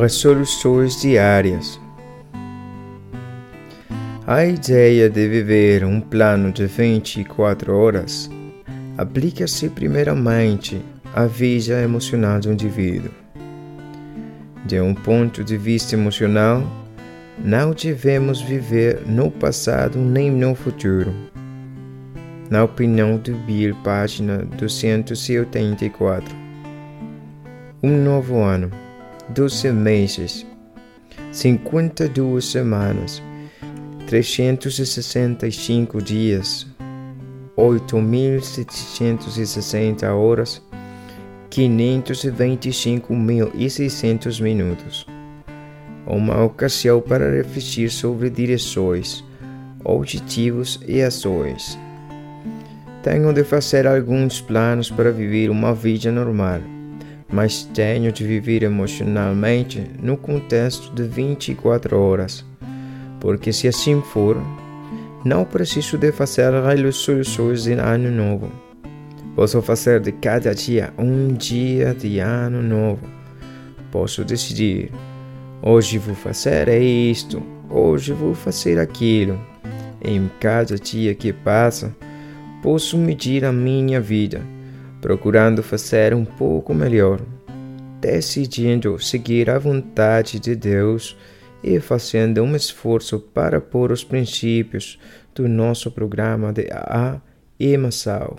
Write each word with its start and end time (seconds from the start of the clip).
Resoluções 0.00 1.00
diárias. 1.00 1.80
A 4.24 4.44
ideia 4.44 5.10
de 5.10 5.26
viver 5.26 5.84
um 5.84 6.00
plano 6.00 6.52
de 6.52 6.66
24 6.66 7.76
horas 7.76 8.30
aplica-se 8.96 9.68
primeiramente 9.68 10.80
à 11.12 11.26
vida 11.26 11.82
emocional 11.82 12.38
do 12.38 12.52
indivíduo. 12.52 13.10
De 14.66 14.80
um 14.80 14.94
ponto 14.94 15.42
de 15.42 15.56
vista 15.56 15.96
emocional, 15.96 16.62
não 17.36 17.72
devemos 17.72 18.40
viver 18.40 19.02
no 19.04 19.32
passado 19.32 19.98
nem 19.98 20.30
no 20.30 20.54
futuro. 20.54 21.12
Na 22.48 22.62
opinião 22.62 23.16
do 23.16 23.34
Bill, 23.34 23.74
página 23.82 24.44
284. 24.58 26.36
Um 27.82 28.00
novo 28.04 28.40
ano 28.40 28.70
12 29.30 29.72
meses, 29.72 30.46
52 31.30 32.46
semanas, 32.46 33.22
365 34.06 36.00
dias, 36.00 36.66
8.760 37.54 40.10
horas, 40.14 40.62
525.600 41.50 44.40
minutos. 44.40 45.06
Uma 46.06 46.42
ocasião 46.42 47.02
para 47.02 47.30
refletir 47.30 47.90
sobre 47.90 48.30
direções, 48.30 49.22
objetivos 49.84 50.80
e 50.88 51.02
ações. 51.02 51.78
Tenho 53.02 53.30
de 53.34 53.44
fazer 53.44 53.86
alguns 53.86 54.40
planos 54.40 54.90
para 54.90 55.12
viver 55.12 55.50
uma 55.50 55.74
vida 55.74 56.10
normal 56.10 56.62
mas 57.30 57.62
tenho 57.62 58.10
de 58.10 58.24
viver 58.24 58.62
emocionalmente 58.62 59.84
no 60.02 60.16
contexto 60.16 60.92
de 60.94 61.02
24 61.02 61.98
horas, 61.98 62.44
porque 63.20 63.52
se 63.52 63.68
assim 63.68 64.00
for, 64.00 64.40
não 65.24 65.44
preciso 65.44 65.98
de 65.98 66.10
fazer 66.10 66.52
resoluções 66.52 67.64
de 67.64 67.72
ano 67.72 68.10
novo. 68.10 68.50
Posso 69.36 69.60
fazer 69.62 70.00
de 70.00 70.10
cada 70.12 70.54
dia 70.54 70.92
um 70.98 71.34
dia 71.34 71.94
de 71.94 72.18
ano 72.18 72.62
novo. 72.62 73.06
Posso 73.92 74.24
decidir: 74.24 74.90
hoje 75.62 75.98
vou 75.98 76.14
fazer 76.14 76.68
isto, 76.80 77.42
hoje 77.68 78.12
vou 78.12 78.34
fazer 78.34 78.78
aquilo. 78.78 79.38
Em 80.02 80.30
cada 80.40 80.76
dia 80.76 81.14
que 81.14 81.32
passa, 81.32 81.94
posso 82.62 82.96
medir 82.96 83.44
a 83.44 83.52
minha 83.52 84.00
vida 84.00 84.40
procurando 85.00 85.62
fazer 85.62 86.14
um 86.14 86.24
pouco 86.24 86.74
melhor, 86.74 87.20
decidindo 88.00 88.98
seguir 88.98 89.50
a 89.50 89.58
vontade 89.58 90.38
de 90.38 90.54
Deus 90.54 91.16
e 91.62 91.80
fazendo 91.80 92.42
um 92.42 92.54
esforço 92.54 93.18
para 93.18 93.60
pôr 93.60 93.92
os 93.92 94.04
princípios 94.04 94.98
do 95.34 95.48
nosso 95.48 95.90
programa 95.90 96.52
de 96.52 96.68
A 96.72 97.20
e 97.58 97.76
Massal. 97.76 98.38